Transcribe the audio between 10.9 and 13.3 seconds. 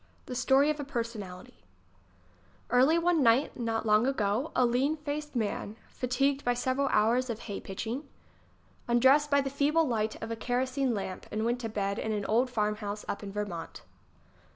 lamp and went to bed in an old farmhouse up